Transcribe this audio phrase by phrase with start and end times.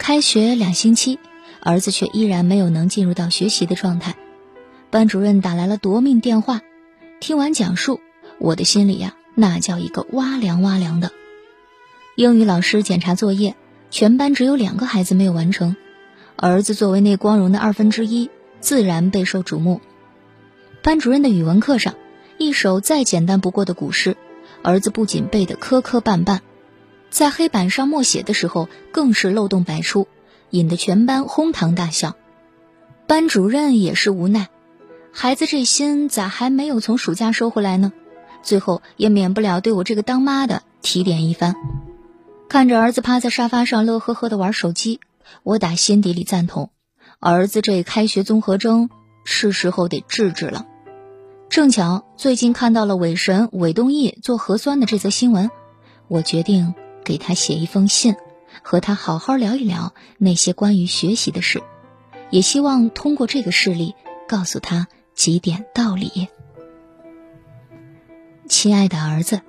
[0.00, 1.18] 开学两星期，
[1.60, 4.16] 儿子却依然没有能进入到学习的状态。
[4.88, 6.62] 班主任打来了夺命电话，
[7.20, 8.00] 听完讲述，
[8.38, 11.12] 我的心里呀，那叫一个哇凉哇凉的。
[12.16, 13.56] 英语老师检查作业，
[13.90, 15.76] 全班只有两个孩子没有完成，
[16.34, 19.82] 儿子作为那光荣的二分之一，自然备受瞩目。
[20.82, 21.94] 班主任的语文课上，
[22.38, 24.16] 一首再简单不过的古诗，
[24.62, 26.38] 儿子不仅背得磕磕绊绊，
[27.10, 30.08] 在黑板上默写的时候更是漏洞百出，
[30.50, 32.16] 引得全班哄堂大笑。
[33.06, 34.48] 班主任也是无奈，
[35.12, 37.92] 孩子这心咋还没有从暑假收回来呢？
[38.42, 41.54] 最后也免不了对我这个当妈的提点一番。
[42.48, 45.00] 看着儿子趴在沙发上乐呵呵的玩手机，
[45.42, 46.70] 我打心底里赞同，
[47.18, 48.88] 儿子这开学综合征
[49.24, 50.66] 是时候得治治了。
[51.48, 55.50] 正巧最近看到了韦神韦东奕做核酸的这则新闻，
[56.08, 58.16] 我决定给他写一封信，
[58.62, 61.62] 和他好好聊一聊那些关于学习的事，
[62.30, 63.94] 也希望通过这个事例
[64.28, 66.28] 告诉他几点道理。
[68.48, 69.42] 亲爱的儿子，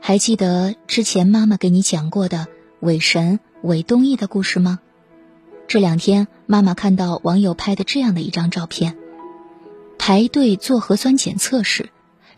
[0.00, 2.46] 还记得之前妈妈给你讲过的
[2.80, 4.78] 韦神韦东奕的故事吗？
[5.66, 8.96] 这两天妈妈看到网友拍的这样的一张照片。
[9.98, 11.90] 排队做核酸检测时，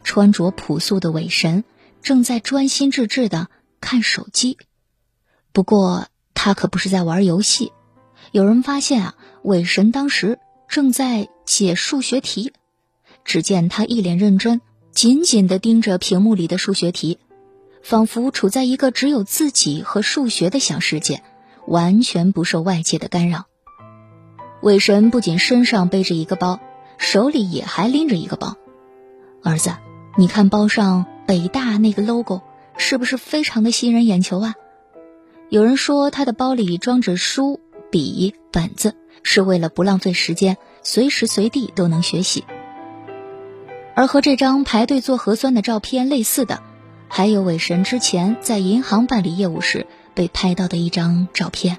[0.03, 1.63] 穿着朴素的韦神
[2.03, 3.49] 正在专心致志的
[3.81, 4.59] 看手机。
[5.53, 7.73] 不过他可不是在玩游戏。
[8.33, 12.53] 有人发现啊，韦神当时正在解数学题。
[13.25, 14.61] 只见他一脸认真，
[14.93, 17.19] 紧紧的盯着屏幕里的数学题，
[17.83, 21.23] 仿佛处在一个只有自己和数学的小世界，
[21.67, 23.47] 完全不受外界的干扰。
[24.63, 26.61] 韦神不仅身上背着一个包。
[27.03, 28.59] 手里也还拎着一个包，
[29.43, 29.75] 儿子，
[30.19, 32.43] 你看包上北大那个 logo
[32.81, 34.55] 是不是非常的吸引人眼球啊？
[35.51, 42.43] 有人说他的包里装着书、笔、本子，是为了不浪费时间，随时随地都能学习。
[43.95, 46.63] 而和这张排队做核酸的照片类似的，
[47.07, 51.77] 还有伟神之前在银行办理业务时被拍到的一张照片，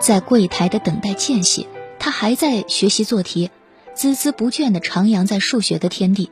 [0.00, 1.68] 在柜台的等待间隙，
[1.98, 3.50] 他还在学习做题。
[3.94, 6.30] 孜孜不倦地徜徉在数学的天地，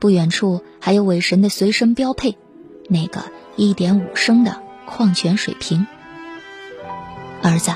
[0.00, 2.36] 不远处还有伟神的随身标配，
[2.92, 3.24] 那个
[3.56, 5.86] 一点五升的矿泉水瓶。
[7.42, 7.72] 儿子，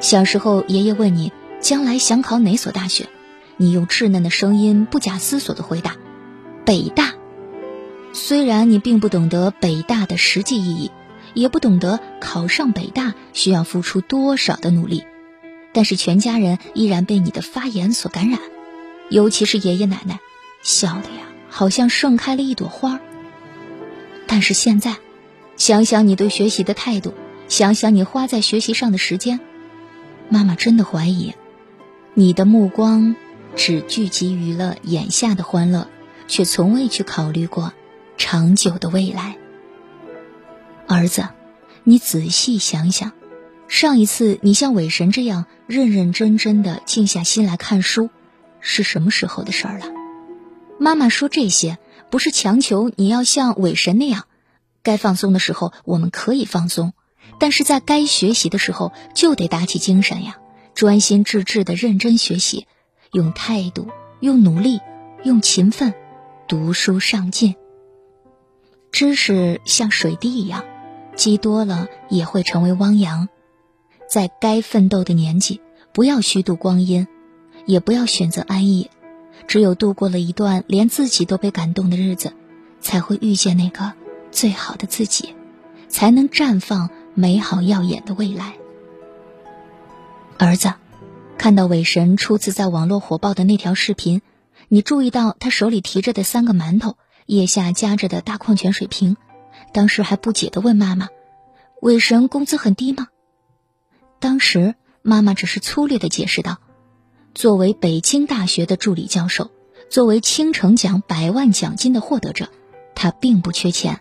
[0.00, 3.06] 小时候爷爷问你将来想考哪所大学，
[3.56, 5.96] 你用稚嫩的声音不假思索地回答
[6.66, 7.12] ：“北大。”
[8.12, 10.90] 虽然你并不懂得北大的实际意义，
[11.34, 15.04] 也不懂得考上北大需要付出多少的努力。
[15.72, 18.38] 但是全家人依然被你的发言所感染，
[19.10, 20.20] 尤其是爷爷奶奶，
[20.62, 23.00] 笑的呀，好像盛开了一朵花。
[24.34, 24.96] 但是现在，
[25.56, 27.14] 想想你对学习的态度，
[27.46, 29.38] 想想你花在学习上的时间，
[30.28, 31.34] 妈妈真的怀疑，
[32.14, 33.14] 你的目光
[33.54, 35.86] 只聚集于了眼下的欢乐，
[36.26, 37.72] 却从未去考虑过
[38.16, 39.36] 长久的未来。
[40.88, 41.28] 儿子，
[41.84, 43.12] 你仔细想想。
[43.68, 48.10] 上一次你像伟神这样认认真真的静下心来看书，
[48.58, 49.86] 是什么时候的事儿了？
[50.80, 51.78] 妈妈说这些
[52.14, 54.28] 不是强求你要像伟神那样，
[54.84, 56.92] 该放松的时候我们可以放松，
[57.40, 60.36] 但是在该学习的时候就得打起精神呀，
[60.76, 62.68] 专心致志的认真学习，
[63.10, 63.88] 用态度，
[64.20, 64.80] 用努力，
[65.24, 65.92] 用勤奋，
[66.46, 67.56] 读书上进。
[68.92, 70.64] 知识像水滴一样，
[71.16, 73.28] 积多了也会成为汪洋。
[74.08, 75.60] 在该奋斗的年纪，
[75.92, 77.08] 不要虚度光阴，
[77.66, 78.88] 也不要选择安逸。
[79.46, 82.32] 只有度过了一段连自己都被感动的日子，
[82.80, 83.92] 才会遇见那个
[84.30, 85.34] 最好的自己，
[85.88, 88.54] 才能绽放美好耀眼的未来。
[90.38, 90.74] 儿子，
[91.38, 94.22] 看到韦神初次在网络火爆的那条视频，
[94.68, 96.96] 你注意到他手里提着的三个馒头，
[97.26, 99.16] 腋下夹着的大矿泉水瓶，
[99.72, 101.08] 当时还不解地问妈妈
[101.80, 103.08] ：“韦神工资很低吗？”
[104.18, 106.58] 当时，妈妈只是粗略的解释道
[107.34, 109.50] ：“作为北京大学的助理教授，
[109.90, 112.48] 作为青城奖百万奖金的获得者，
[112.94, 114.00] 他并不缺钱。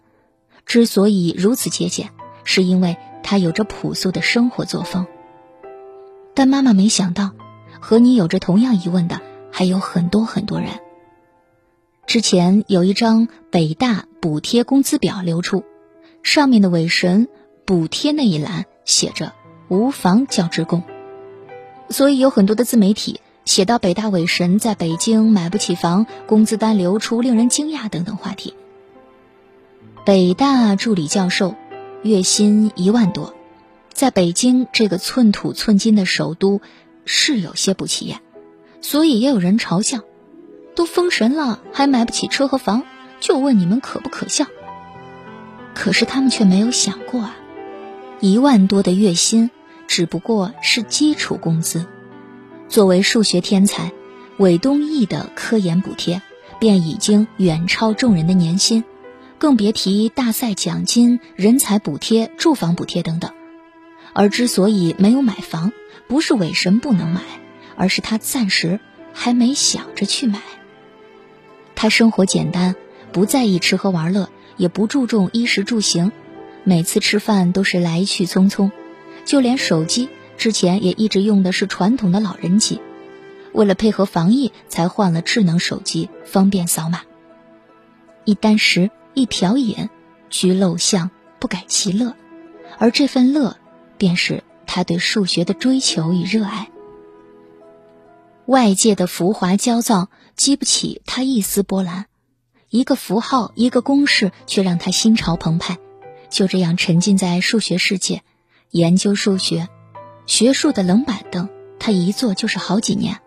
[0.66, 2.12] 之所以如此节俭，
[2.44, 5.08] 是因为他有着朴素的生活作风。”
[6.36, 7.32] 但妈妈没想到，
[7.82, 9.20] 和你有着同样疑问的
[9.52, 10.70] 还有很多很多人。
[12.06, 15.64] 之前有一张北大补贴工资表流出，
[16.22, 17.28] 上面的尾神
[17.66, 19.34] 补贴那一栏写着。
[19.70, 20.84] 无房教职工，
[21.90, 28.54] 所以有很多的自媒体写到北大伟神在北京买不起房，工资单流出令人惊讶等等话题。
[30.06, 31.56] 北大助理教授
[32.04, 33.34] 月薪一万多，
[33.92, 36.62] 在北京这个寸土寸金的首都，
[37.06, 38.22] 是有些不起眼，
[38.82, 40.00] 所以也有人嘲笑：
[40.74, 42.84] 都封神了，还买不起车和房，
[43.20, 44.46] 就问你们可不可笑？
[45.74, 47.36] 可是他们却没有想过啊，
[48.22, 49.52] 一万多的月薪
[49.88, 51.86] 只不过是基础工资。
[52.74, 53.92] 作为数学天才，
[54.38, 56.24] 韦东奕的科研补贴
[56.60, 58.84] 便已经远超众人的年薪，
[59.38, 63.30] 更别提大赛奖金、人才补贴、住房补贴等等。
[64.14, 65.72] 而之所以没有买房，
[66.08, 67.22] 不是韦神不能买，
[67.76, 68.80] 而是他暂时
[69.14, 70.42] 还没想着去买。
[71.76, 72.74] 他生活简单，
[73.12, 74.30] 不在意吃喝玩乐。
[74.58, 76.12] 也不注重衣食住行，
[76.64, 78.72] 每次吃饭都是来去匆匆，
[79.26, 82.82] 就连手机之前也一直用的是传统的老人机，
[83.54, 87.02] 为了配合防疫才换了智能手机，方便扫码。
[88.26, 89.90] 一箪食，一瓢饮，
[90.30, 92.16] 居陋巷，不改其乐，
[92.78, 93.58] 而这份乐，
[93.98, 96.70] 便是他对数学的追求与热爱。
[98.46, 102.08] 外界的浮华焦躁激不起他一丝波澜。
[102.70, 105.78] 一个符号，一个公式，却让他心潮澎湃。
[106.30, 108.24] 就这样沉浸在数学世界，
[108.72, 109.70] 研究数学，
[110.26, 111.50] 学术的冷板凳，
[111.80, 113.20] 他一坐就是好几年。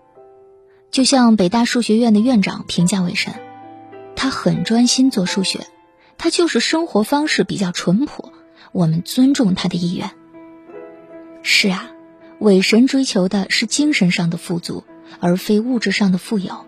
[0.91, 3.35] 就像北大数学院的院长评价韦神，
[4.15, 5.67] 他很专心做数学，
[6.17, 8.33] 他就是生活方式比较淳朴，
[8.73, 10.11] 我们尊重他的意愿。
[11.43, 11.91] 是啊，
[12.39, 14.85] 韦神追求的是精神上的富足，
[15.21, 16.65] 而非物质上的富有，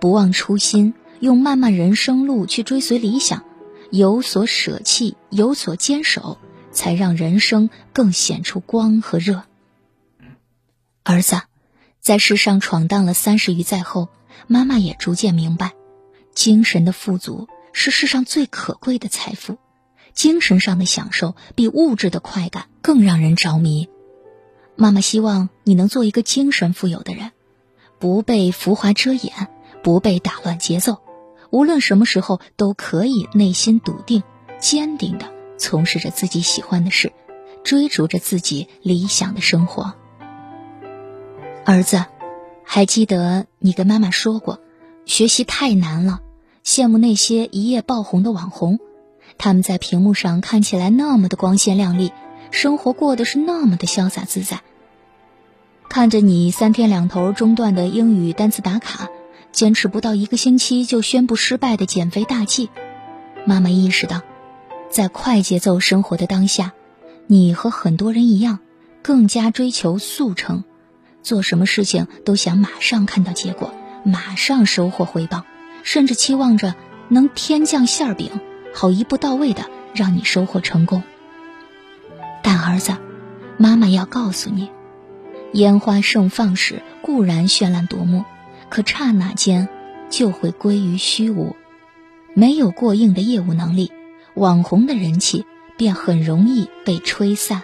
[0.00, 0.94] 不忘初心。
[1.20, 3.42] 用漫漫人生路去追随理想，
[3.90, 6.38] 有所舍弃，有所坚守，
[6.70, 9.42] 才让人生更显出光和热。
[11.08, 11.40] 儿子，
[12.02, 14.10] 在世上闯荡了三十余载后，
[14.46, 15.72] 妈妈也逐渐明白，
[16.34, 19.56] 精神的富足是世上最可贵的财富，
[20.12, 23.88] 精神上的享受比物质的快感更让人着迷。
[24.76, 27.30] 妈妈希望你能做一个精神富有的人，
[27.98, 29.48] 不被浮华遮掩，
[29.82, 30.98] 不被打乱节奏。
[31.48, 34.22] 无论什么时候都可以内心笃定、
[34.60, 37.14] 坚定的从事着自己喜欢的事，
[37.64, 39.94] 追逐着自己理想的生活。
[41.70, 42.06] 儿子，
[42.64, 44.58] 还记得你跟妈妈说过，
[45.04, 46.20] 学习太难了，
[46.64, 48.78] 羡慕那些一夜爆红的网红，
[49.36, 52.10] 他们在屏幕上看起来那么的光鲜亮丽，
[52.50, 54.62] 生活过得是那么的潇洒自在。
[55.90, 59.10] 看着你三天两头中断的英语单词打卡。
[59.52, 62.70] 坚持不到一个星期就宣布失败的减肥大计，
[63.44, 64.22] 妈妈意识到，
[64.90, 66.72] 在快节奏生活的当下，
[67.26, 68.60] 你和很多人一样，
[69.02, 70.64] 更加追求速成，
[71.22, 73.74] 做什么事情都想马上看到结果，
[74.04, 75.44] 马上收获回报，
[75.82, 76.74] 甚至期望着
[77.08, 78.40] 能天降馅饼，
[78.74, 81.02] 好一步到位的让你收获成功。
[82.42, 82.96] 但儿子，
[83.58, 84.70] 妈妈要告诉你，
[85.52, 88.24] 烟花盛放时固然绚烂夺目。
[88.70, 89.68] 可刹那间，
[90.10, 91.56] 就会归于虚无。
[92.34, 93.90] 没有过硬的业务能力，
[94.34, 97.62] 网红的人气便很容易被吹散。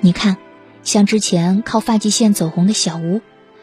[0.00, 0.36] 你看，
[0.82, 3.20] 像之前靠发际线走红的小吴，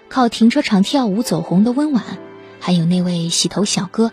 [0.10, 2.04] 靠停车场跳舞走红的温婉，
[2.60, 4.12] 还有那位洗头小哥，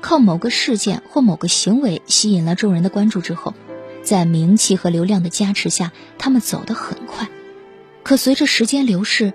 [0.00, 3.54] 靠某个事件或某个行为吸引了众人的关注之后，
[4.02, 7.28] 在名气和流量的加持下，他们走得很快。
[8.02, 9.32] 可随着时间流逝，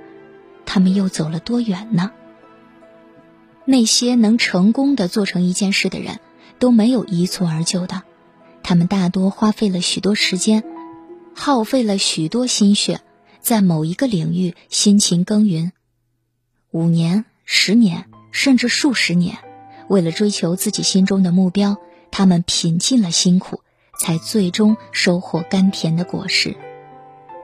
[0.65, 2.11] 他们又走了多远呢？
[3.63, 6.19] 那些能成功的做成一件事的人，
[6.59, 8.03] 都没有一蹴而就的，
[8.63, 10.63] 他们大多花费了许多时间，
[11.39, 12.99] 耗费了许多心血，
[13.39, 15.71] 在某一个领域辛勤耕耘，
[16.71, 19.37] 五年、十年，甚至数十年，
[19.87, 21.77] 为了追求自己心中的目标，
[22.09, 23.61] 他们品尽了辛苦，
[23.99, 26.57] 才最终收获甘甜的果实。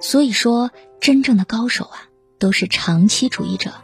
[0.01, 2.09] 所以说，真正的高手啊！
[2.39, 3.75] 都是长期主义者，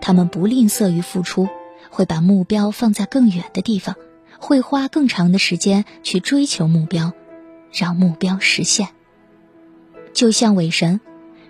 [0.00, 1.48] 他们不吝啬于付出，
[1.90, 3.94] 会把目标放在更远的地方，
[4.38, 7.12] 会花更长的时间去追求目标，
[7.72, 8.88] 让目标实现。
[10.14, 11.00] 就像韦神，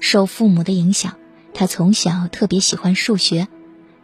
[0.00, 1.16] 受父母的影响，
[1.52, 3.46] 他从小特别喜欢数学，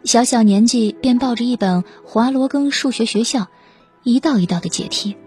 [0.03, 3.41] 小小年纪便抱着一本《华罗庚数学学校》，
[4.03, 5.17] 一道一道的解题，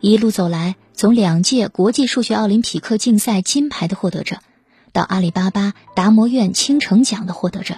[0.00, 4.38] 一路走来，从两届国际数学奥林匹克竞赛金牌的获得者。
[4.92, 7.76] 到阿里巴巴达摩院倾城奖的获得者，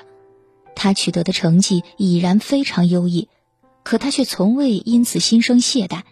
[0.77, 3.29] 他取得的成绩已然非常优异，
[3.83, 6.03] 可他却从未因此心生懈怠，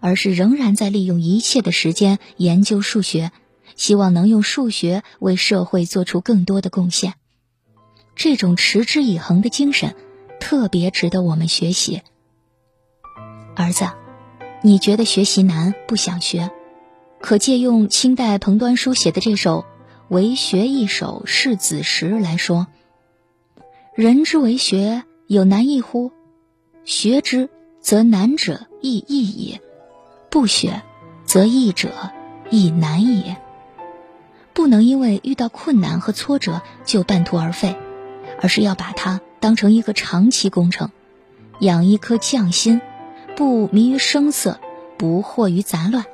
[0.00, 3.30] 而是仍然在利用一切的时间研究数学，
[3.76, 7.14] 希望能用数学为社会做出更多的贡献。
[8.16, 9.94] 这种持之以恒的精神，
[10.40, 12.02] 特别值得我们学习。
[13.56, 13.86] 儿子，
[14.62, 16.50] 你觉得学习难，不想学？
[17.20, 19.60] 可借用清代彭端书写的这首
[20.08, 22.66] 《为学一首示子时》来说
[23.96, 26.12] ：“人之为学，有难易乎？
[26.84, 27.48] 学之，
[27.80, 29.58] 则难者亦易也；
[30.30, 30.82] 不学，
[31.24, 31.90] 则易者
[32.50, 33.36] 亦难也。
[34.54, 37.76] 不能因为遇到困难和挫折就半途而废，
[38.40, 40.90] 而是要把它当成一个长期工程，
[41.60, 42.80] 养一颗匠心，
[43.36, 44.58] 不迷于声色，
[44.96, 46.06] 不惑于杂乱。”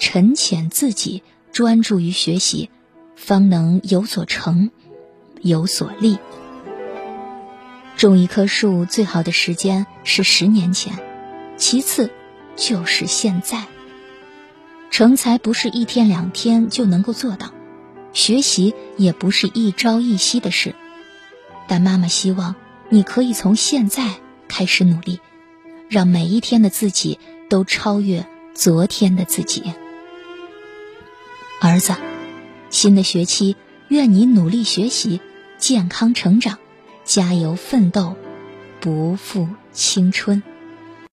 [0.00, 2.70] 沉潜自己，专注于学习，
[3.16, 4.70] 方能有所成，
[5.40, 6.18] 有所立。
[7.96, 10.96] 种一棵树最好的时间是十年前，
[11.56, 12.12] 其次
[12.54, 13.64] 就是现在。
[14.88, 17.50] 成才不是一天两天就能够做到，
[18.18, 20.74] 学习也不是一朝一夕的事。
[21.68, 22.56] 但妈妈希望
[22.88, 24.16] 你可以从现在
[24.48, 25.20] 开始努力，
[25.88, 29.72] 让每一天的自己都超越昨天的自己。
[31.60, 31.94] 儿子，
[32.70, 33.54] 新的学期，
[33.86, 35.20] 愿你努力学习，
[35.56, 36.58] 健康成长，
[37.04, 38.16] 加油奋斗，
[38.80, 40.42] 不负青春。